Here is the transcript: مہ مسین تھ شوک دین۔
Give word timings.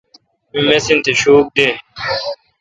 مہ 0.53 0.61
مسین 0.67 0.97
تھ 1.03 1.11
شوک 1.21 1.45
دین۔ 1.55 1.73